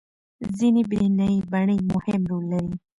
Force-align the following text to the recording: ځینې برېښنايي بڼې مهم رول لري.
ځینې 0.57 0.81
برېښنايي 0.89 1.39
بڼې 1.51 1.77
مهم 1.93 2.21
رول 2.31 2.43
لري. 2.53 2.73